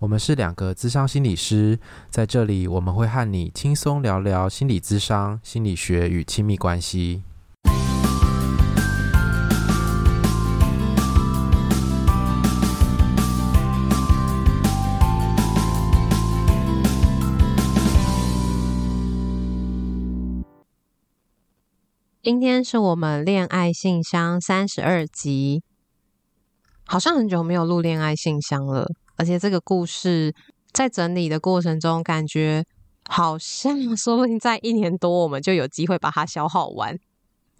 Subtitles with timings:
[0.00, 7.24] 我们是两个咨商心理师，在这里我们会和你轻松聊聊心理咨商、心理学与亲密关系。
[22.22, 25.64] 今天是我们恋爱信箱三十二集，
[26.84, 28.92] 好像很久没有录恋爱信箱了。
[29.18, 30.34] 而且这个故事
[30.72, 32.64] 在整理的过程中，感觉
[33.08, 36.98] 好像 说不定在一年多，我们就有机会把它消耗完。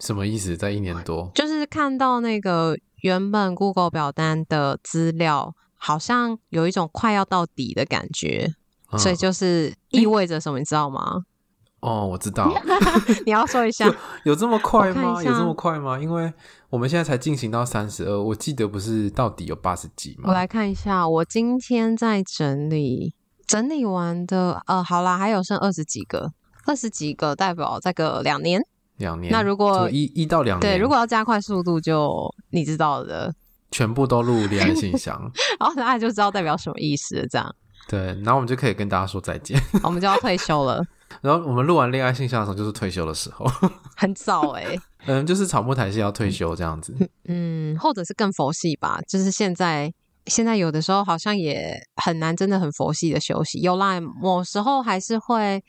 [0.01, 0.57] 什么意思？
[0.57, 1.31] 在一年多？
[1.35, 8.55] 就是看到那个原本 Google 表单的资料，好像有一种快要到底的感觉，
[8.93, 11.25] 嗯、所以就是意味着什么，你知道吗？
[11.81, 12.53] 哦，我知道。
[13.25, 15.23] 你要说一下，有，有这么快吗？
[15.23, 15.99] 有这么快吗？
[15.99, 16.33] 因为
[16.71, 20.25] 我们现在才进行到三十二，我记得不是到底有八十集吗？
[20.29, 23.15] 我来看一下，我今天在整理，
[23.47, 26.31] 整理完的，呃，好啦，还有剩二十几个，
[26.67, 28.61] 二十几个代表再个两年，
[28.99, 29.33] 两年。
[29.33, 33.35] 那如果一一到两年，对，如果要加快速度就，就你知道的，
[33.71, 35.19] 全部都录恋爱信箱，
[35.59, 37.55] 然后大家就知道代表什么意思了，这样。
[37.89, 40.85] 对，然后我们就可以跟大家说再见，我们就要退休了。
[41.23, 43.47] 然后我们录完恋爱信箱的时候，就是退休的时候，
[43.97, 44.81] 很早哎、欸。
[45.09, 46.95] 嗯，就是草木谈心要退休这样子。
[47.27, 49.93] 嗯，或者是更佛系吧，就是现在
[50.27, 53.61] 现在有的时候好像也很难，真的很佛系的休息。
[53.61, 55.65] 有啦，某时候还是会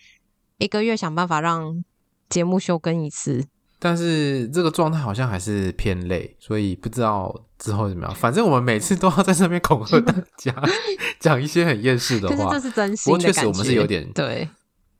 [0.57, 1.83] 一个月想办法让
[2.29, 3.45] 节目休更一次。
[3.81, 8.13] 但是这个状态好像还是偏累，所以不知道之后怎么样。
[8.13, 10.53] 反正我们每次都要在这边恐吓大家，
[11.21, 12.35] 讲一些很厌世的话。
[12.35, 13.41] 可是这是真心的感觉。
[13.41, 14.49] 不过确实我们是有点对。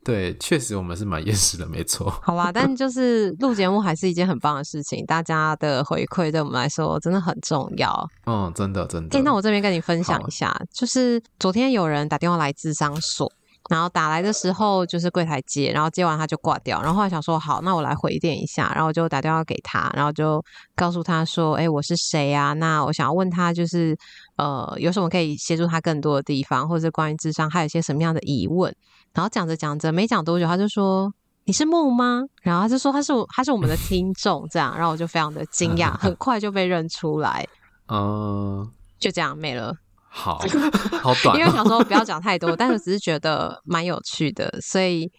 [0.04, 2.10] 对，确实我们是蛮厌世的，没错。
[2.24, 8.10] 好啦，但就是录节目还是一件很棒的事情，大家的回馈对我们来说真的很重要。
[8.26, 9.18] 嗯，真的真的。
[9.18, 13.32] 欸，那我这边跟你分享一下，就是昨天有人打电话来智商所，
[13.70, 20.44] 然后打来的时候就是柜台接，然后接完他就挂掉，然后后来想说好，那我来回电一下，然后我就打电话给他，然后就
[20.76, 22.54] 告诉他说，哎，我是谁啊？
[22.54, 23.96] 那我想要问他，就是
[24.38, 28.74] 呃，有什么可以协助他更多的地方，或者是关于智商，还有一些什么样的疑问？
[29.14, 31.12] 然后讲着讲着，没讲多久，他就说
[31.46, 37.46] ：“你是木吗？”然后他就说：“他是我，他是我们的听众。”这样，然后我就非常的惊讶，很快就被认出来。
[37.88, 38.70] 嗯，
[39.00, 39.76] 就这样没了。
[40.08, 40.40] 好，
[41.02, 41.40] 好短哦。
[41.40, 45.12] 因为想说不要讲太多，但是只是觉得蛮有趣的，所以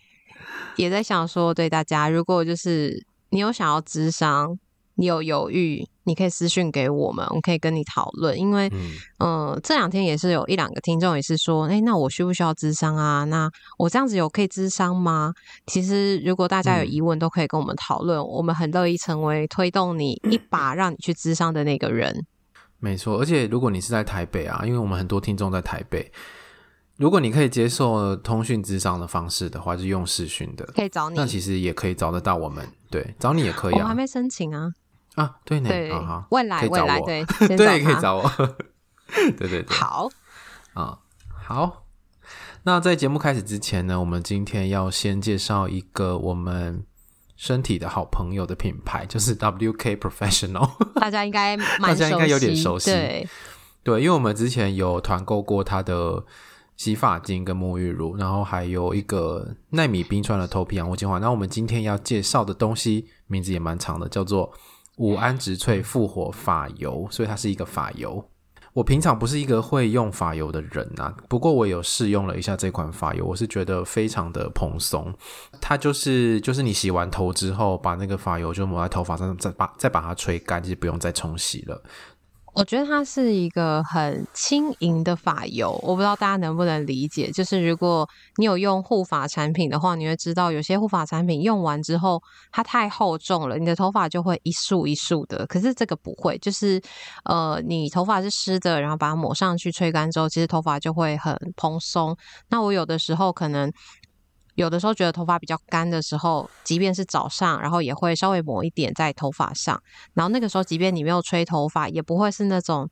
[0.76, 4.58] 也在想说，对大家，如果就是你有想要咨商，
[4.94, 5.86] 你有犹豫。
[6.10, 8.36] 你可以私讯给我们，我们可以跟你讨论。
[8.36, 13.22] 因为，嗯，呃、这两天也是有一两个听众也是说，哎，那我需不需要咨商啊？
[13.24, 13.48] 那
[13.78, 15.32] 我这样子有可以咨商吗？
[15.66, 18.18] 其实，如果大家有疑问，都可以跟我们讨论。
[18.18, 22.26] 嗯、我们很乐意成为推动你一把，让你去咨商的那个人。
[22.80, 26.10] 没错，而且如果你是在台北啊，因为我们很多听众在台北，
[26.96, 31.16] 如果你可以接受通讯咨商的方式的话，就用视讯的，可以找你。
[31.16, 33.82] 那其实也可以找得到我们，对，找你也可以啊。
[33.82, 34.72] 我还没申请啊。
[35.16, 37.24] 啊，对呢，对，好好未来未来 对，
[37.56, 38.30] 对，可以找我，
[39.36, 40.08] 对对对，好，
[40.74, 40.98] 啊，
[41.44, 41.86] 好。
[42.62, 46.84] 那在节目开始之前呢，我们今天要先介绍一个我们
[47.34, 50.70] 身体的好朋友的品牌，就是 WK Professional，
[51.00, 53.28] 大家应该蛮大家应该有点熟悉，对，
[53.82, 56.22] 对，因为我们之前有团购过他的
[56.76, 61.18] 洗发精跟沐浴乳，然后还有一个奈米冰川的头皮养护精华。
[61.18, 64.52] 那我们今天要介绍的东西名字也蛮长的，叫做。
[65.00, 68.22] 五安植萃复活发油，所以它是一个发油。
[68.74, 75.12] 我平常不是一个会用发油的人呐、啊，不过我有试用了一下这款发油，我是觉得非常的蓬松。
[75.60, 81.82] 它就是就是你洗完头之后，把那个发油就抹在头发上，再把再把它吹干，就不用再冲洗了。
[82.52, 87.30] 我觉得它是一个很轻盈的发油，我不知道大家能不能理解。
[87.30, 92.20] 就是如果你有用护发产品的话，你会知道有些护发产品用完之后
[92.50, 95.46] 它太厚重了，你的头发就会一束一束的。
[95.46, 96.80] 可是这个不会，就是
[97.24, 102.16] 呃，你头发是湿的，然后把它抹上去吹干之后，其实头发就会很蓬松。
[102.48, 103.72] 那我有的时候可能。
[104.54, 109.80] 有的时候觉得头发比较干的时候，即便是早上，然后也会稍微抹一点在头发上。
[110.14, 112.88] 然后那个时候，即便你没有吹头发，也不会是那种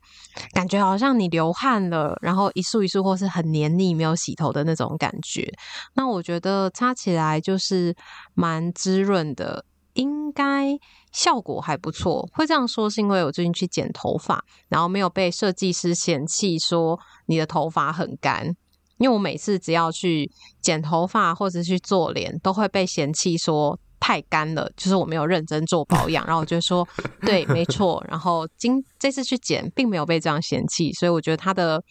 [0.53, 5.51] 感觉好像你流汗了，然后一束一束或是很黏腻没有洗头的那种感觉。
[5.93, 7.95] 那我觉得擦起来就是
[8.33, 10.77] 蛮滋润的，应该
[11.11, 12.27] 效果还不错。
[12.33, 18.55] 会这样说是因为我最近去剪头发，然后没有被设计师嫌弃说你的头发很干。
[18.99, 20.29] 因为我每次只要去
[20.61, 26.25] 剪头发或者去做脸，都会被嫌弃说太干了，就是我没有认真做保养。
[26.25, 26.87] 然后我就说，
[27.21, 28.05] 对，没错。
[28.07, 31.81] 然后今这次去剪，并没有被这样嫌弃，所以我觉得它的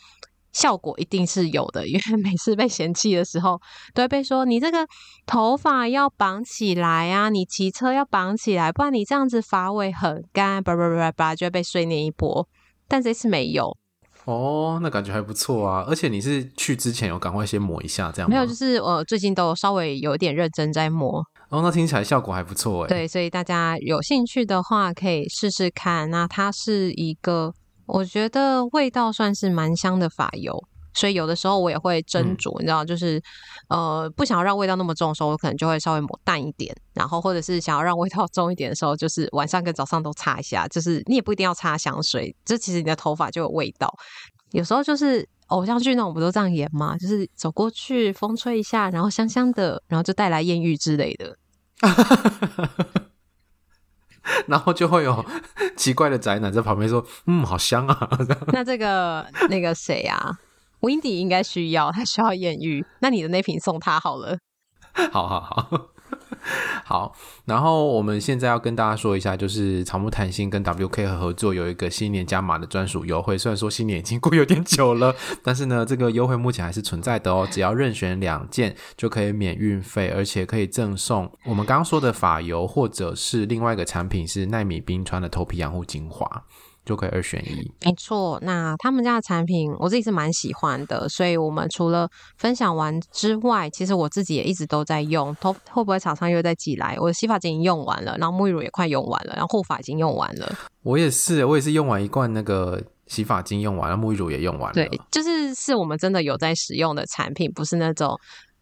[0.52, 1.87] 效果一定是有的。
[1.88, 3.60] 因为每次被嫌弃的时候，
[3.94, 4.87] 都会被说你这个
[5.26, 12.46] 头发要绑起来啊，你骑车要绑起来，不然你这样子发尾很干，叭叭叭叭，就会被碎念一波。
[12.87, 13.76] 但这次没有。
[14.29, 15.83] 哦，那感觉还不错啊！
[15.89, 18.37] 而且你是去之前有赶快先抹一下，这样吗？
[18.37, 21.25] 没有，就是我最近都稍微有一点认真在抹。
[21.49, 22.89] 哦，那听起来效果还不错哎。
[22.89, 26.11] 对，所以大家有兴趣的话可以试试看。
[26.11, 27.55] 那它是一个，
[27.87, 30.63] 我觉得味道算是蛮香的发油。
[30.94, 33.23] 所以有的时候我也会斟酌，嗯、你知道，就是
[33.69, 36.75] 呃，不想要让味道那么重的时候，我可能就会稍微抹淡一点。
[36.94, 40.67] 然后或者是想要让味道重一点的时候，就是晚上跟早上都擦一下。
[40.69, 43.93] 就是你也不一定要擦香水，这其实你的头发就有味道。
[44.52, 46.96] 有时候就是偶像剧那种不都这样演吗？
[46.96, 51.37] 就是走过去风吹一下，然后香香的，然后就带来艳遇之类的。
[54.46, 55.25] 然后就会有
[55.76, 58.11] 奇怪的宅男在旁边说：“嗯，好香啊。”
[58.52, 60.37] 那这个那个谁啊
[60.81, 62.85] ？Windy 应该需要，他需要艳遇。
[63.01, 64.39] 那你的那瓶送他好了。
[65.13, 65.89] 好 好好。
[66.85, 67.15] 好，
[67.45, 73.37] 然后我们现在要跟大家说一下，就是草木谈心跟 WK 和合作有一个新年加码的专属优惠。
[73.37, 77.47] 虽然说新年已经过有点久了，但是呢，这个优惠目前还是存在的哦。
[77.51, 86.45] 只要任选两件就可以免运费，而且可以赠送我们刚刚说的发油，或者是另外一个产品是奈米冰川的头皮养护精华。
[86.88, 88.38] 就可以二选一，没错。
[88.40, 92.08] 那他们家的产品我自己是蛮喜欢的，所以我们除了
[92.38, 95.37] 分享完之外，其实我自己也一直都在用。
[95.38, 96.96] 头会不会厂商又在寄来？
[96.99, 100.50] 我的洗发精已经用完了，然后沐浴乳也快用完了，然后护发已经用完了。
[100.82, 104.73] 我也是，我也是用完一罐那个洗发精用完了，沐浴乳也用完了。
[104.73, 108.19] 对，就是是我们真的有在使用的产品，不是那种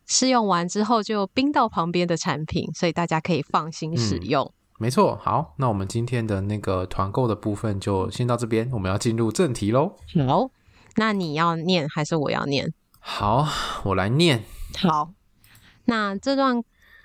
[0.09, 4.45] 试用完之后就冰到旁边的产品，所以大家可以放心使用。
[4.45, 9.97] 嗯没错，好，那我们今天的那个团购的部分就先到这边，我们要进入正题喽。
[10.27, 10.51] 好，
[10.97, 12.73] 那你要念还是我要念？
[13.01, 13.47] 好，
[13.85, 14.45] 我来念。
[14.77, 15.11] 好，
[15.87, 16.63] 那这段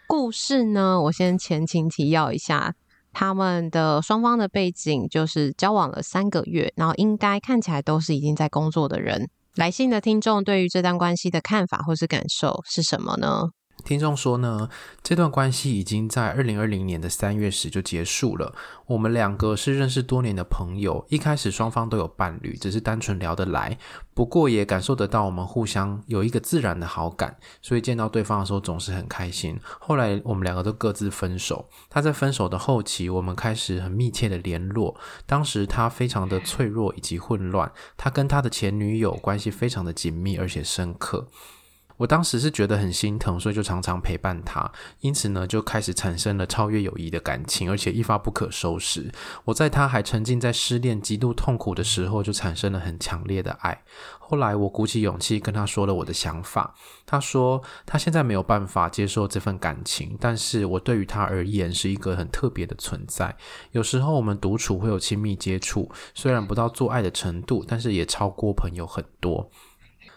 [0.07, 2.73] 故事呢，我先前情提要一下，
[3.13, 9.29] 他们的双方的背景就是交往了三个月，然后应该看起来都是已经在工作的人。
[9.55, 13.49] 来信的听众对于这段关系的看法或是感受是什么呢？
[13.83, 14.69] 听众说呢，
[15.03, 18.53] 这段关系已经在二零二零年的三月时就结束了。
[18.87, 23.77] 我们两个是认识多年的朋友，一开始双方都有伴侣，只是单纯聊得来。
[24.13, 29.59] 不过也感受得到我们互相有一个自然的好感，所以见到对方的时候总是很开心。
[29.79, 31.69] 后来我们两个都各自分手。
[31.89, 34.99] 他在分手的后期，我们开始很密切的联络。
[35.25, 41.27] 当时他非常的脆弱以及混乱，他跟他的前女友关系非常的紧密而且深刻。
[42.01, 49.11] 我当时是觉得很心疼，所以就常常陪伴他，因此呢，就开始产生了超越友谊的感情，而且一发不可收拾。
[49.45, 53.83] 我在他还沉浸在失恋、极度痛苦的时候，就产生了很强烈的爱。
[54.17, 56.73] 后来我鼓起勇气跟他说了我的想法，
[57.05, 63.37] 他说他现在没有办法接受这份感情，但是我对于他而言是一个很特别的存在。
[63.73, 69.51] 有时候我们独处会有亲密接触，虽然不到做爱的程度，但是也超过朋友很多。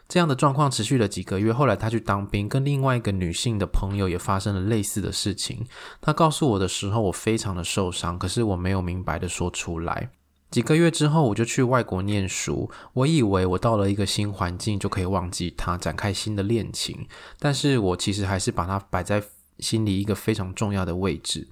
[0.07, 5.67] 这样的状况持续了几个月，后来他去当兵，跟另外一个女性的朋友也发生了类似的事情。
[6.01, 10.11] 他告诉我的时候，我非常的受伤，可是我没有明白的说出来。
[10.51, 17.09] 几个月之后，我就去外国念书，我以为我到了一个新环境就可以忘记他，展开新的恋情，
[17.41, 19.21] 但是我其实还是把他摆在
[19.59, 21.49] 心里一个非常重要的位置。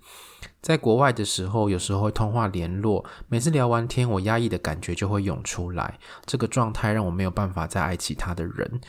[0.61, 5.99] 在国外的时候，有时候会通话联络，每次聊完天，我压抑的感觉就会涌出来。
[6.25, 8.81] 这个状态让我没有办法再爱其他的人。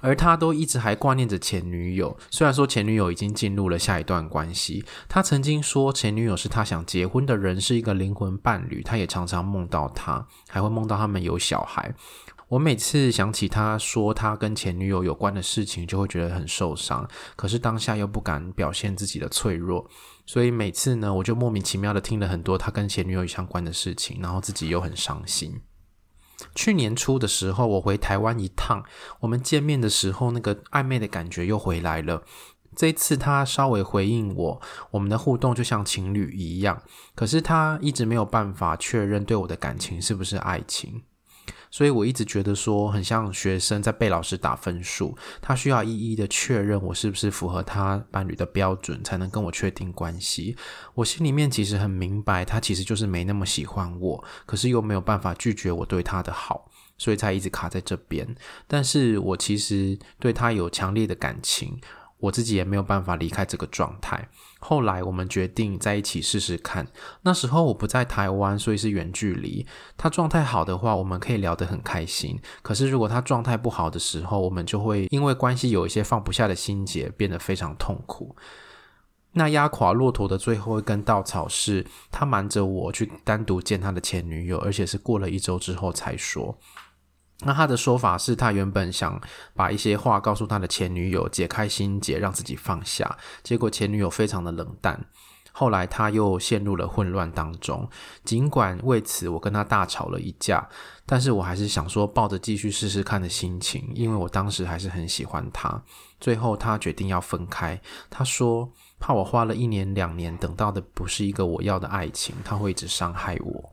[0.00, 2.16] 而他都一直还挂念着前女友。
[2.30, 8.80] 虽然说前女友已经进入了下一段关系，他曾经说前女友是他想结婚的人，是一个灵魂伴侣。
[8.80, 11.92] 他也常常梦到他，还会梦到他们有小孩。
[12.46, 17.06] 我每次想起他说他跟前女友有关的事情，就会觉得很受伤。
[17.34, 19.84] 可是当下又不敢表现自己的脆弱，
[20.28, 25.62] 所以每次呢，我就莫名其妙的听了很多他跟前女友相关的事情，然后自己又很伤心。
[26.54, 28.84] 去年初的时候，我回台湾一趟，
[29.20, 32.22] 我们见面的时候，那个暧昧的感觉又回来了。
[32.76, 36.82] 这一次他稍微回应我，我们的互动就像情侣一样，
[37.14, 41.02] 可是他一直没有办法确认对我的感情是不是爱情。
[41.70, 50.56] 所以我一直觉得说，很像学生在被老师打分数，他需要一一的确认我是不是符合他伴侣的标准，才能跟我确定关系。
[50.94, 58.26] 我心里面其实很明白，他其实就是没那么喜欢我，可是又没有办法拒绝我对他的好，所以才一直卡在这边。
[58.66, 61.78] 但是我其实对他有强烈的感情。
[62.18, 64.28] 我自己也没有办法离开这个状态。
[64.60, 66.86] 后来我们决定在一起试试看。
[67.22, 69.64] 那时候我不在台湾，所以是远距离。
[69.96, 72.40] 他状态好的话，我们可以聊得很开心。
[72.62, 78.34] 可是如果他状态不好的时候，我们就会因为关系有一些放不下的心结，变得非常痛苦。
[79.32, 86.58] 那压垮骆驼的最后一根稻草是，他瞒着我去单独见他的前女友，而且是过了一周之后才说。
[87.44, 89.20] 那他的说法是他原本想
[89.54, 93.16] 把一些话告诉他的前女友，解开心结，让自己放下。
[93.44, 95.06] 结果前女友非常的冷淡，
[95.52, 97.88] 后来他又陷入了混乱当中。
[98.24, 100.68] 尽管为此我跟他大吵了一架，
[101.06, 105.80] 但是我还是想说抱着继续试试看的心情，因为我当时还是很喜欢他。
[106.18, 107.80] 最后他决定要分开，
[108.10, 108.68] 他说
[108.98, 113.67] 怕我花了一年两年等到的不是一个我要的爱情，他会一直伤害我。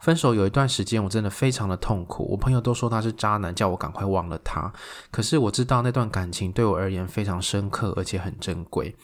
[0.00, 2.26] 分手有一段时间，我真的非常的痛苦。
[2.30, 4.72] 我朋友都说他是渣男，叫我赶快忘了他。
[5.10, 8.94] 可是我知道那段感情对我而言非常深刻，而且很珍贵。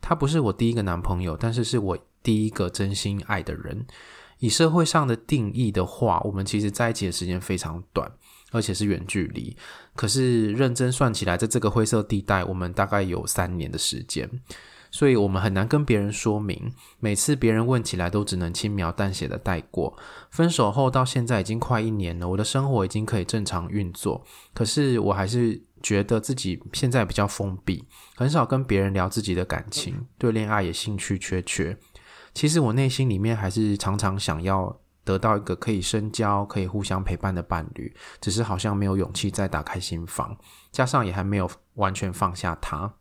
[0.00, 3.86] 他不是我第一个男朋友，但是是我第一个真心爱的人。
[4.38, 8.08] 以社会上的定义的话，我们其实在一起的时间非常短，
[8.52, 9.56] 而且是远距离。
[9.96, 14.30] 可是认真算起来，在这个灰色地带，我们大概有三年的时间。
[14.90, 19.96] 所以我们很难跟别人说明，每次别人问起来都只能轻描淡写的带过。
[20.30, 27.84] 分手后到现在已经快一年了，我的生活已经可以正常运作，可是我还是觉得自己现在比较封闭，
[28.16, 31.76] 很少跟别人聊自己的感情，对恋爱也兴趣缺缺。
[32.34, 40.36] 其实我内心里面还是常常想要得到一个可以深交、可以互相陪伴的伴侣，只是好像没有勇气再打开心房，
[40.70, 42.92] 加上也还没有完全放下他。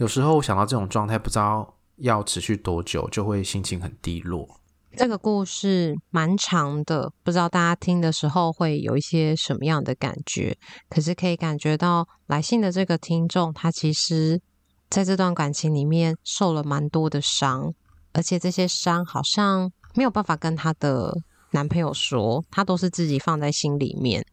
[0.00, 4.48] 有时候我想到这种状态，不知道要持续多久，就会心情很低落。
[4.96, 10.56] 这个故事蛮长的，不知道大家听的时候会有一些什么样的感觉。
[10.88, 14.40] 可是可以感觉到来信的这个听众，他其实
[14.88, 17.74] 在这段感情里面受了蛮多的伤，
[18.14, 21.14] 而且这些伤好像没有办法跟他的
[21.50, 24.24] 男朋友说，他都是自己放在心里面。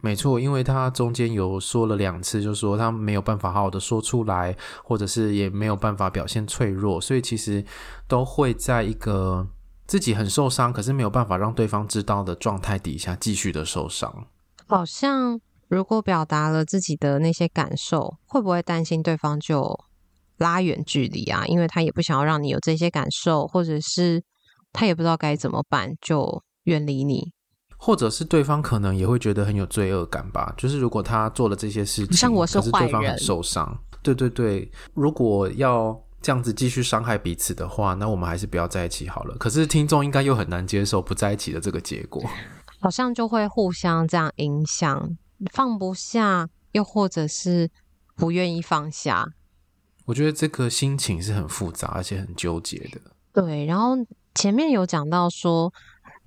[0.00, 7.64] 没错，因为他中间有说了两次，就是说他没有办法好好的说出来，或者是也没有办法表现脆弱，所以其实
[8.06, 9.48] 都会在一个
[9.86, 14.28] 自己很受伤，可是没有办法让对方知道的状态底下继续的受伤。
[14.68, 19.76] 好像如果表达了自己的那些感受，会不会担心对方就
[20.36, 21.44] 拉远距离啊？
[21.46, 24.22] 因为他也不想要让你有这些感受，或者是
[24.72, 27.32] 他也不知道该怎么办，就远离你。
[27.80, 39.36] 或者是对方可能也会觉得很有罪恶感吧，就是如果他做了这些事情，像我是坏人，可是对方很受伤，对对对，如果要这样子继续伤害彼此的话，那我们还是不要在一起好了。
[39.36, 42.20] 可是听众应该又很难接受不在一起的这个结果，
[42.80, 45.16] 好像就会互相这样影响，
[45.52, 47.70] 放不下，又或者是
[48.16, 49.32] 不愿意放下。
[50.04, 53.00] 我觉得这个心情是很复杂而且很纠结的。
[53.32, 53.96] 对，然后
[54.34, 55.72] 前面有讲到说。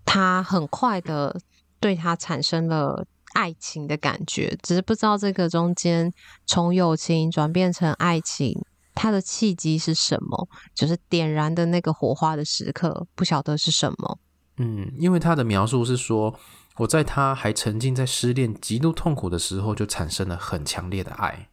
[0.05, 1.39] 他很快的
[1.79, 6.12] 对他产生了爱情的感觉，只是不知道这个中间
[6.46, 8.62] 从友情转变成爱情，
[8.93, 10.50] 他的契机是什么？
[10.75, 14.20] 就是点燃的那个火花的时刻，不晓得是什么。
[14.58, 16.36] 嗯，因为他的描述是说，
[16.77, 21.48] 我在他还沉浸在失恋极度痛苦的时候，就产生了很强烈的爱。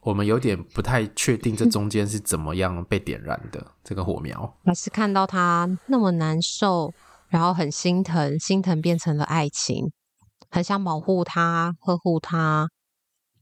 [0.00, 6.94] 我们有点不太确定这中间是怎么样被点燃的这个火苗，还是看到他那么难受。
[7.28, 9.92] 然后很心疼，心疼变成了爱情，
[10.50, 12.68] 很想保护他、呵护他、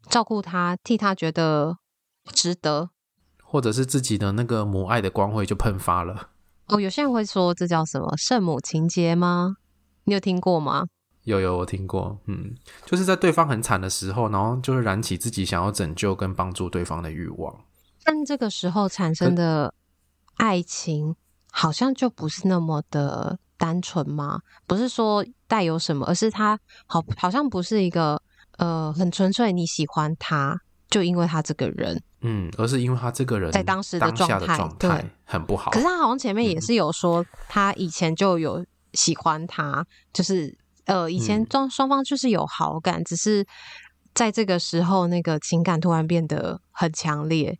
[0.08, 1.78] 照顾他，替他觉得
[2.32, 2.90] 值得，
[3.42, 6.30] 或者是自己的那个母爱的光辉就喷发了。
[6.66, 9.56] 哦，有些人会说这叫什么圣母情节吗？
[10.04, 10.86] 你有听过吗？
[11.22, 17.64] 有有，我听过，嗯，就是在对方很惨的时候，然后就是燃起自己想要拯救跟帮助对方的欲望。
[18.04, 19.74] 但这个时候产生的
[20.36, 21.16] 爱情，
[21.50, 24.40] 好像就不是那么的单纯吗？
[24.66, 28.20] 不是说带有什么，而是他好好像不是一个
[28.58, 35.70] 呃很纯粹你喜欢他，就因为他这个人，嗯，而是因为他这个人在当时的状态对很不好。
[35.70, 40.56] 可是他好像前面也是有说，他以前就有喜欢他，嗯、就是。
[40.86, 43.44] 呃，以前双双方就是有好感，嗯，只是
[44.14, 47.58] 在这个时候，那个情感突然变得很强烈。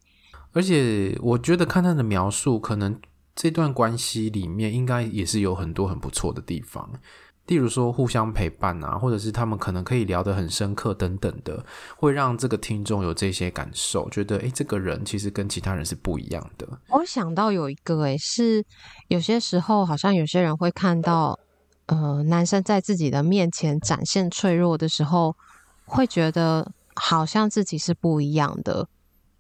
[0.53, 2.97] 而且，我觉得看他的描述，可能
[3.37, 6.90] 这段关系里面应该也是有很多很不错的地方，
[7.47, 11.64] 例如说互相陪伴啊，或者是他们可能可以聊得很深刻等等的，
[11.97, 16.66] 会让这个听众有这些感受，觉得诶，这个人其实跟其他人是不一样的。
[16.88, 18.64] 我想到有一个诶，是
[19.09, 21.38] 有些时候好像有些人会看到。
[21.88, 25.37] 呃，男生在自己的面前展现脆弱的时候，
[25.85, 28.88] 会觉得好像自己是不一样的，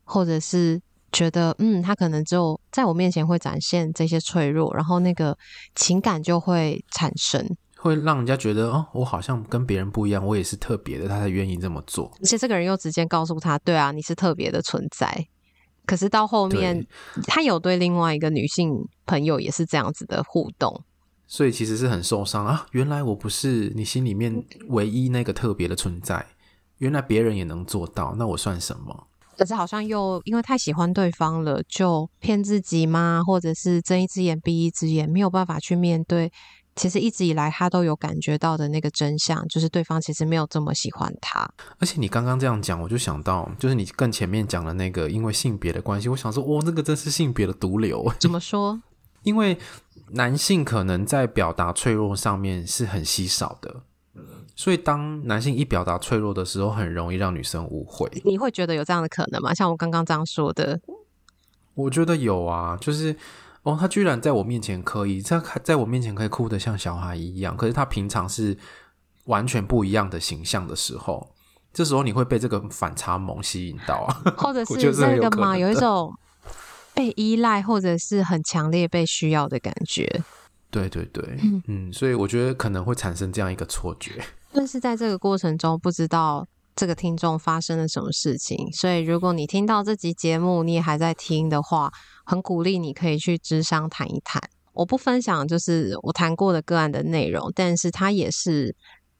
[0.04, 0.80] 或者是
[1.12, 5.36] 觉得，嗯，他可能就在我面前会展现这些脆弱，然后那个
[5.74, 7.44] 情感就会产生，
[7.78, 12.10] 会让人家觉得，哦，我好像跟别人不一样，我也是特别的，他才愿意这么做。
[12.20, 15.26] 而且这个人又直接告诉他，对啊，你是特别的存在。
[15.86, 16.84] 可是到后面，
[17.28, 18.74] 他有对另外一个女性
[19.06, 20.82] 朋友也是这样子的互动。
[21.28, 22.66] 所以其实是很受伤啊！
[22.72, 26.26] 原来我不是你心里面唯一那个特别的存在，
[26.78, 29.06] 原来别人也能做到，那我算什么？
[29.36, 33.22] 可是好像又因为太喜欢对方了，就骗自己吗？
[33.26, 36.32] 或者是睁一只眼闭一只眼，没有办法去面对。
[36.74, 41.48] 其实一直以来他都有感觉到的那个真相，就是对方其实没有这么喜欢他。
[41.78, 48.12] 而且你刚刚这样讲，我就想到，就是你更前面讲的那个，因为性别的关系，我想说，哦，那个真是性别的毒瘤。
[48.18, 48.80] 怎么说？
[49.22, 49.58] 因为。
[50.10, 53.82] 男性可能在表达脆弱上面是很稀少的，
[54.56, 58.10] 所以当男性一表达脆弱的时候，很容易让女生误会。
[58.24, 59.54] 你会觉得有这样的可能吗？
[59.54, 60.80] 像我刚刚这样说的，
[61.74, 63.14] 我觉得有啊，就是
[63.62, 68.58] 哦，他居然在我面前可以在在我面前可以哭得像小孩一样，可是他平常是
[69.26, 71.34] 完全不一样的形象的时候，
[71.72, 75.56] 这时候你会被这个反差萌吸引到啊， 或者是这个吗？
[75.56, 76.12] 有一种。
[76.94, 80.10] 被依赖或者是很强烈被需要的感觉，
[80.70, 84.12] 对对对，嗯嗯，所以我觉得可能会产生这样一个错觉。
[84.56, 91.92] 但是在这个过程中，不知道这个听众发生了什么事情，所以如果你听到这集节目，你也还在听的话，
[92.24, 94.42] 很鼓励你可以去智商谈一谈。
[94.72, 98.74] 我不分享就是我谈过的个案的内容，但是它也是。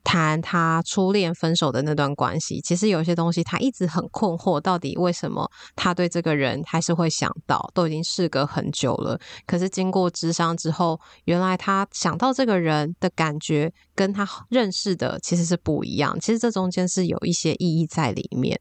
[0.07, 7.69] 谈他初恋分手的那段关系，其实有些东西他一直很困惑，到底为什么他对这个人还是会想到？
[7.75, 16.17] 都已经事隔很久了，可是经过智商之后，原来他想到这个人的感觉跟他认识的其实是不一样。
[16.21, 18.61] 其实这中间是有一些意义在里面。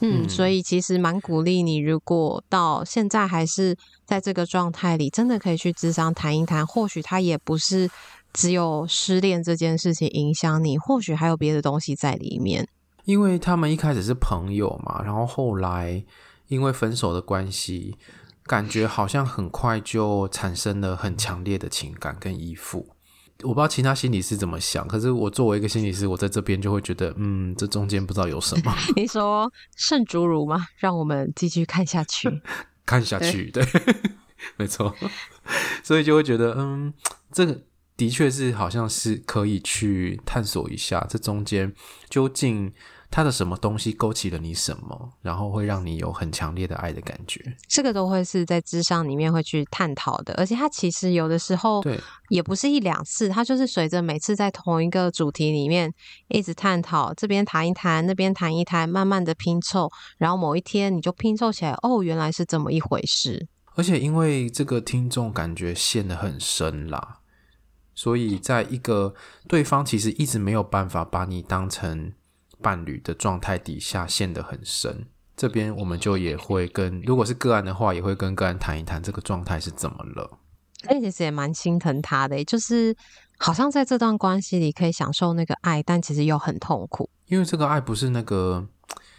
[0.00, 7.90] 嗯，嗯，所以其实蛮鼓励你，如果到现在还是在这个状态里，真的可以去智商谈一谈，或许他也不是。
[8.32, 12.68] 只有失恋这件事情影响你，或许还有别的东西在里面。
[13.04, 16.04] 因为他们一开始是朋友嘛，然后后来
[16.48, 17.96] 因为分手的关系，
[18.44, 22.86] 感觉好像很快就产生了很强烈的情感跟依附。
[23.44, 28.74] 我不知道其他心理师怎么想，可是我作为一个心理师，我在这边就会觉得，嗯，这中间不知道有什么。
[28.94, 30.66] 你说圣主乳吗？
[30.76, 32.28] 让我们继续看下去，
[32.84, 33.94] 看下去，对，对
[34.58, 34.94] 没错。
[35.82, 36.92] 所以就会觉得，嗯，
[37.32, 37.58] 这个。
[37.98, 41.74] 的确是，好像是可以去探索一下，这中间
[42.08, 42.72] 究竟
[43.10, 47.56] 他的什么东西勾起了你什么，然后会让你有很强烈的爱的感觉。
[47.66, 51.82] 这个都会是在智商里面会去探讨的，而且它其实有的时候
[52.28, 55.92] 也不是一两次，它就是随着每次在同一个主题里面
[56.28, 63.48] 一直探讨，这边谈一谈，那边谈一谈，慢慢的拼凑，然后某一天你就拼凑起来，哦，原来是这么一回事。
[63.74, 67.16] 而且因为这个听众感觉陷得很深啦。
[67.98, 69.12] 所以，在一个
[69.48, 72.12] 对方其实一直没有办法把你当成
[72.62, 75.06] 伴侣的状态底下，陷得很深。
[75.36, 80.38] 这边我们就也会跟，如果是个案的话，也会跟个案谈一谈这个状态是怎么了。
[80.86, 82.96] 哎，其实也蛮心疼他的，就是
[83.36, 88.64] 好像在这段关系里可以享受那个爱，但其实又很痛苦，因为这个爱不是那个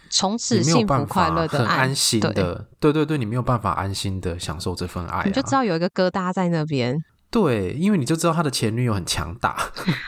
[0.08, 2.32] 从此幸福快乐的爱，很安心的。
[2.32, 6.98] 对，对对对，你没有办法安心的享受这份爱啊，你就知道有一个疙瘩在那边。
[7.30, 9.56] 对，因为你就知道他的前女友很强大，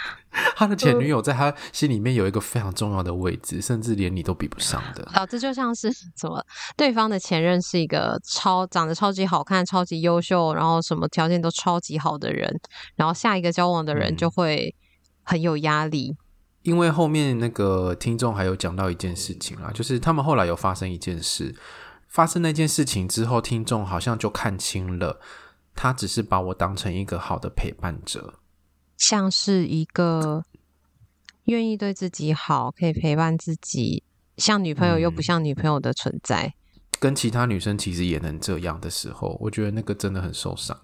[0.56, 5.04] 他的前女友在他心里面有一个非常重要的位置，甚至连你都比不上的。
[5.12, 6.44] 啊，这就像是什么？
[6.76, 12.61] 对方的前任是一个超长得超级好看、超级优秀，然后什么条件都超级好的人，
[12.96, 14.74] 然后下一个交往的人就会
[15.22, 16.16] 很有压力。
[16.62, 21.54] 因为后面那个听众还有讲到一件事情啦，就是他们后来有发生一件事，
[22.08, 25.20] 发生那件事情之后，听众好像就看清了，
[25.74, 28.35] 他只是把我当成一个好的陪伴者，
[28.96, 30.44] 像是一个
[31.44, 34.02] 愿意对自己好，可以陪伴自己，
[34.37, 36.46] 像女朋友又不像女朋友的存在。
[36.46, 36.52] 嗯
[37.02, 40.78] 跟其他女生其实也能这样的时候，我觉得那个真的很受伤。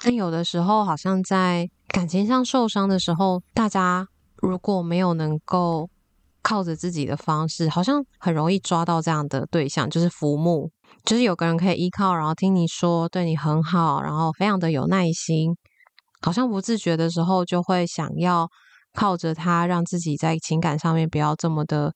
[0.00, 5.88] 但有的时候，好像在感情上受伤的时候，大家如果没有能够
[6.42, 10.72] 靠着自己的方式，好像很容易抓到这样的对象，就是浮木，
[11.04, 15.56] 就是有个人可以依靠，然后听你说，对你很好，然后非常的有耐心，
[16.22, 18.48] 好像不自觉的时候就会想要
[18.92, 21.92] 靠着他，让自己在情感上面不要这么的。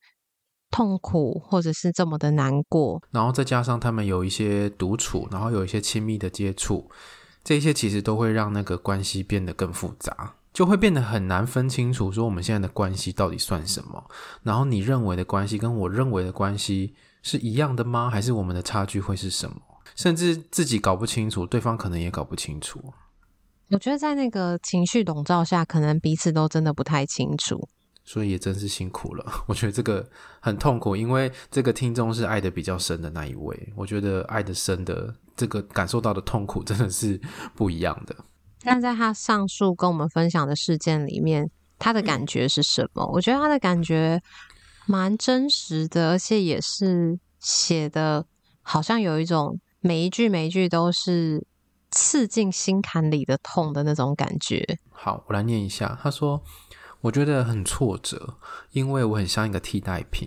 [0.70, 6.90] 痛苦，或者是这么的难过，然后再加上他们有一些独处，然后有一些亲密的接触，
[7.44, 14.02] 这些其实都会让那个关系变得更复杂，就会变得很难分清楚，说我们现在的关系到底算什么？
[14.42, 18.08] 然后你认为的关系跟我认为的关系是一样的吗？
[18.08, 19.56] 还是我们的差距会是什么？
[19.96, 22.80] 甚至自己搞不清楚，对方可能也搞不清楚。
[23.70, 27.68] 我觉得在那个情绪笼罩下，可能彼此都真的不太清楚。
[28.04, 30.06] 所以也真是辛苦了， 我觉得这个
[30.40, 37.18] 很痛苦，因为这个听众是爱的比较深的那一位，我觉得爱的深的这个感受到的痛苦真的是
[37.56, 38.14] 不一样的。
[38.60, 43.06] 但在他上述跟我们分享的事件里面，他的感觉是什么？
[43.06, 44.20] 我觉得他的感觉
[44.86, 48.26] 蛮真实的，而且也是写的，
[48.62, 51.46] 好像有一种每一句每一句都是
[51.90, 54.78] 刺进心坎里的痛的那种感觉。
[54.90, 56.42] 好，我来念一下，他说。
[57.04, 58.38] 我觉得很挫折，
[58.70, 60.26] 因为我很像一个替代品，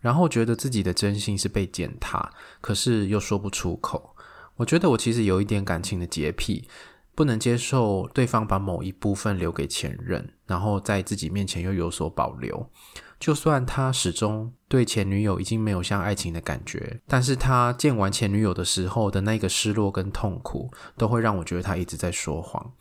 [0.00, 4.16] 然后觉得自己的真心是被践踏，可是又说不出口。
[4.56, 6.68] 我觉得我其实有一点感情的洁癖，
[7.14, 12.68] 不能接受对方把某一部分留给前任，然后在自己面前又有所保留。
[13.18, 22.72] 就算他始终对前女友已经没有像爱情的感觉，但是他见完前女友的时候的那个失落跟痛苦，都会让我觉得他一直在说谎。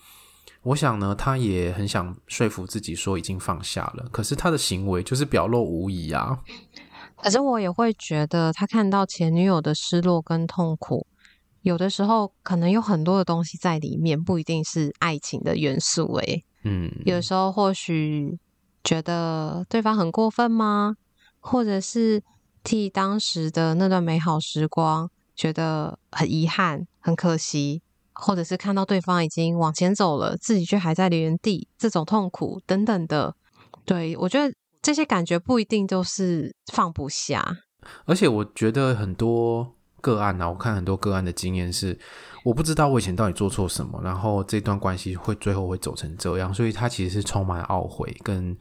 [0.64, 6.40] 我想呢，他也很想说服自己说已经放下了，可是他的行为就是表露无遗啊。
[7.16, 11.08] 可是我也会觉得，他看到前女友的失落跟痛苦，
[11.62, 16.14] 有的时候可能有很多的东西在里面，不一定是爱情的元素。
[16.18, 18.38] 诶，嗯，有时候或许
[18.84, 20.98] 觉得对方很过分吗？
[21.40, 22.24] 或者是
[22.64, 27.82] 替当时的那段美好时光觉得很遗憾、很可惜。
[28.20, 33.36] 或者是看到对方已经往前走了，自己却还在原地，这种痛苦等等的，
[33.86, 37.60] 对，我觉得这些感觉不一定都是放不下。
[38.06, 42.00] 而且我觉得很多个案啊，我看很多个案的经验是，
[42.48, 48.58] 我不知道我以前到底做错什么，然后这段关系会最后会走成这样，所以他其实是充满懊悔跟。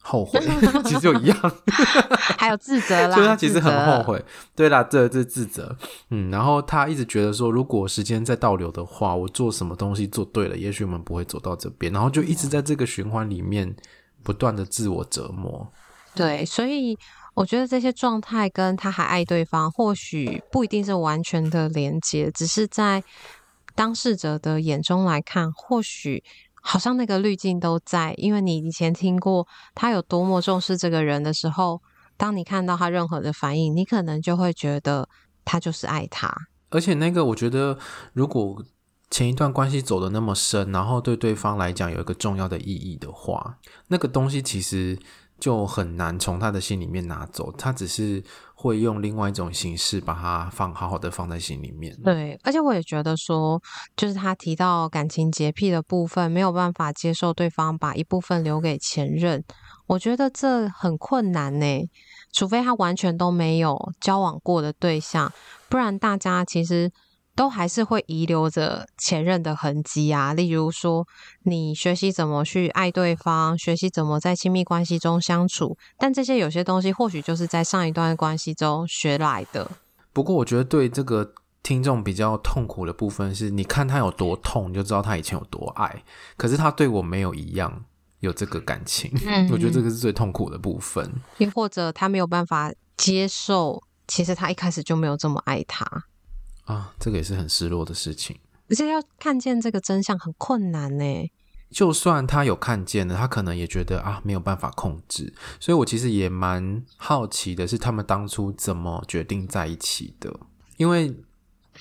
[0.00, 0.40] 后悔
[0.86, 1.36] 其实就一样，
[2.38, 3.14] 还有自责啦。
[3.14, 4.24] 所以他其实很后悔。
[4.54, 5.76] 对啦，这这自责。
[6.08, 11.92] 嗯，然后他一直觉得说，如果时间再倒流的话，我做什么东西做对了，也许我们不会走到这边。
[11.92, 13.74] 然后就一直在这个循环里面
[14.22, 15.70] 不断的自我折磨。
[16.18, 16.98] 对，所以
[17.34, 23.04] 我觉得这些状态跟他还爱对方，或许不一定是完全的连接，只是在
[23.76, 26.24] 当事者的眼中来看，或许。
[26.60, 31.80] 好像那个滤镜都在，因为你以前听过他有多么重视这个人的时候，
[32.16, 35.08] 当你看到他任何的反应，你可能就会觉得
[35.44, 36.30] 他就是爱他。
[36.68, 37.78] 而且那个，我觉得
[38.12, 38.62] 如果
[39.08, 44.98] 前一段关系走得那么深，然后对对方来讲有一个重要的意义的话，那个东西其实
[45.38, 48.22] 就很难从他的心里面拿走，他只是。
[48.60, 51.96] 会用另外一种形式把它放好好的放在心里面。
[52.02, 53.62] 对，而且我也觉得说，
[53.96, 59.44] 就是他提到感情洁癖的部分，没有办法接受对方把一部分留给前任，
[59.86, 61.88] 我觉得这很困难呢。
[62.32, 65.32] 除非他完全都没有交往过的对象，
[65.68, 66.90] 不然大家其实。
[67.38, 71.06] 都还是会遗留着前任的痕迹啊，例如说，
[71.44, 79.70] 你学习怎么去爱对方，学习怎么在亲密关系中相处，但这些有些东西或许就是在上一段关系中学来的。
[80.12, 86.02] 不过，我觉得对这个听众比较痛苦的部分是，你看他有多痛，你就知道他以前有多爱，
[86.36, 87.84] 可是他对我没有一样
[88.18, 91.08] 有这个感情，嗯，我觉得这个是最痛苦的部分。
[91.36, 95.86] 又或者他没有办法接受，其实他一开始就没有这么爱他。
[96.68, 101.30] 啊，这个也是很失落的事情，而且要看见这个真相很困难呢。
[101.70, 105.32] 就算他有看见了，他可能也觉得啊，没有办法控制。
[105.58, 110.34] 所以我其实也蛮好奇的是，他们当初怎么决定在一起的？
[110.76, 111.14] 因为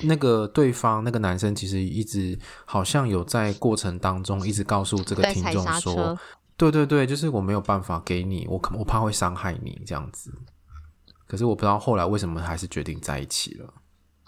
[0.01, 6.17] 那个对方那个男生其实一直好像有在过程当中一直告诉这个听众说，
[6.55, 10.33] 对对对，就是我没有办法给你，我可我怕会伤害你这样子。
[11.27, 13.73] 可是我不知道后来为什么还是决定在一起了。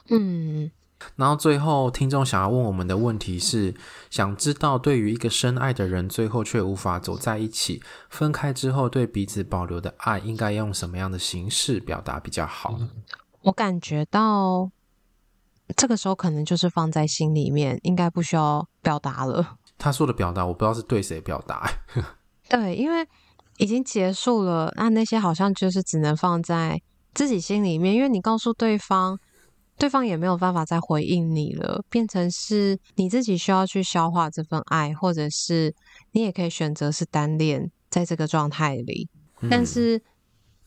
[0.10, 0.72] 嗯。
[1.15, 3.74] 然后最后，听众想要问我们的问题是：
[4.10, 12.78] 想知道对于一个深爱的人，最后却无法走在一起，分开之后对彼此保留的爱，应该用什么样的形式表达比较好？
[13.43, 14.69] 我感觉到
[15.78, 19.56] 这个时候可能就是放在心里面，应该不需要表达了。
[19.78, 21.72] 他说的表达，我不知道是对谁表达。
[22.50, 23.08] 对，因为
[23.58, 26.82] 已经结束了，那那些好像就是只能放在
[27.13, 29.17] 自己心里面，因为你告诉对方。
[29.80, 35.74] 对方也没有办法再回应你了，变成是你自己需要去消化这份爱，或者是
[36.12, 39.08] 你也可以选择是单恋在这个状态里。
[39.39, 40.02] 嗯、但是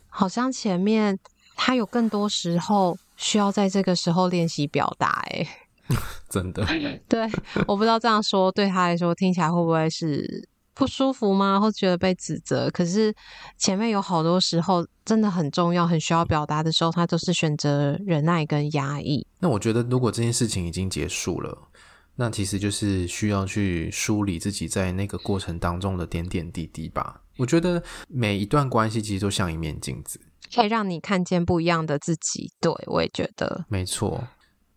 [0.09, 1.18] 好像前面
[1.55, 5.46] 他有更多时候需要在这个时候练习表达，哎，
[6.31, 6.66] 真的，
[7.07, 7.31] 对，
[7.66, 10.48] 我不知道这样说对他来说听起来会不会是。
[10.74, 11.61] 不舒服吗？
[11.61, 12.70] 或觉得被指责？
[12.70, 13.14] 可是
[13.58, 19.26] 前面有好多时候真的很重要、很需要表达的时候，他都是选择忍耐跟压抑。
[19.38, 21.68] 那我觉得，如果这件事情已经结束了，
[22.16, 27.22] 那其实就是需要去梳理自己在那个过程当中的点点滴滴吧。
[27.38, 30.20] 我觉得每一段关系其实都像一面镜子，
[30.54, 32.52] 可以让你看见不一样的自己。
[32.61, 34.22] 对，我也觉得没错。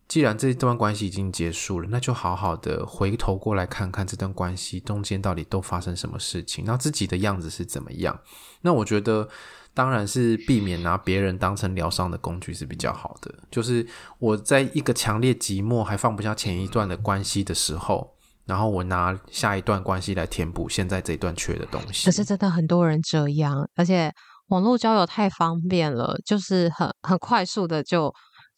[0.08, 8.16] 既然这段关系已经结束了，那就好好的回头过来看看这段关系中间到底都发生什么事情，那自己的样子是怎么样？
[8.60, 9.28] 那我觉得
[9.74, 13.34] 当然是避免拿别人当成疗伤的工具是比较好的。
[13.50, 13.84] 就是
[14.20, 18.14] 我在一个强烈寂寞还放不下前一段的关系的时候，
[18.44, 22.06] 然后我拿下一段关系来填补现在这一段缺的东西。
[22.06, 24.12] 可是真的很多人这样，而且
[24.50, 28.14] 网络交友太方便了，就是很很快速的就。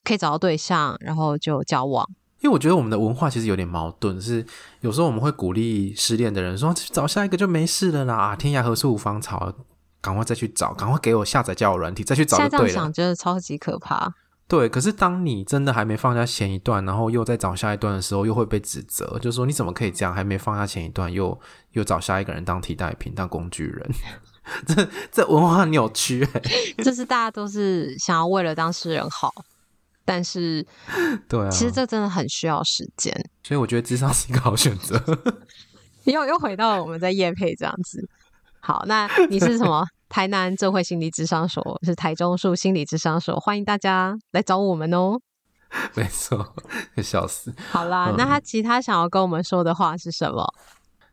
[0.08, 2.08] 可以找到对象，然后就交往。
[2.40, 4.46] 因为我觉得我们的文化其实有点矛盾，是
[4.80, 9.52] 有时候我们会鼓励失恋的人说：“找下一个就没事了啦，啊，天涯何处无芳草，
[10.00, 14.14] 赶快再去找，赶快给我下载交友软体，再去找就对了。”现在这样想，真的超级可怕。
[14.46, 20.14] 对，可是当你真的还没放下前一段，然后又再找下一段的时候，又会被指责，就是说你怎么可以这样？
[20.14, 21.38] 还没放下前一段，又
[21.72, 23.90] 又找下一个人当替代品，当工具人。
[24.64, 29.30] 这这文化扭曲，欸， 就是大家都是想要为了当事人好。
[30.08, 30.66] 但是，
[31.28, 34.98] 对啊，其实这真的很需要时间，所以我觉得智商是一个好选择。
[36.04, 38.08] 又又回到了我们在业配这样子。
[38.60, 39.86] 好，那你是什么？
[40.08, 45.20] 台南智慧心理智商所，是台中树心理智商所，欢迎大家来找我们哦。
[45.94, 46.54] 没错，
[47.02, 47.54] 笑死。
[47.70, 50.54] 好啦，嗯，那他其他想要跟我们说的话是什么？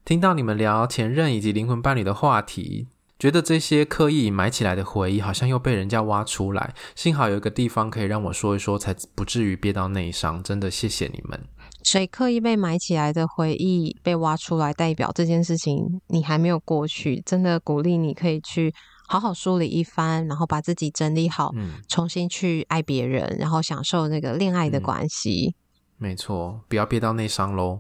[0.06, 2.88] 听到你们聊前任以及灵魂伴侣的话题。
[3.18, 6.74] 觉得这些刻意埋起来的回忆，好像又被人家挖出来。
[6.96, 10.44] 幸好有一个地方可以让我说一说，才不至于憋到内伤。
[10.44, 11.40] 真的谢谢你们。
[11.84, 17.22] 所以刻意被埋起来的回忆被挖出来，代表这件事情你还没有过去。
[17.26, 18.74] 真的鼓励你可以去
[19.08, 25.56] 好好梳理一番，然后把自己整理好，嗯，重新去爱别人，然后享受那个恋爱的关系。
[26.00, 27.80] 嗯，没错，不要憋到内伤喽。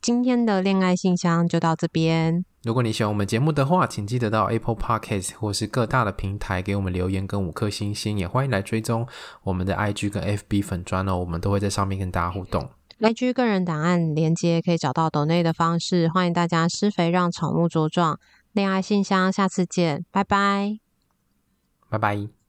[0.00, 2.46] 今天的恋爱信箱就到这边。
[2.62, 9.06] 如果你喜欢我们节目的话，请记得到 Apple Podcast 或是各大的平台给我们留言跟五颗星星，也欢迎来追踪
[9.44, 12.68] 我们的 IG 跟 FB 粉砖哦，我们都会在上面跟大家互动。
[13.00, 18.20] IG 个人档案连接可以找到抖内的方式，欢迎大家施肥让宠物茁壮。
[18.52, 20.78] 恋爱信箱，下次见，拜拜，
[21.88, 22.39] 拜拜。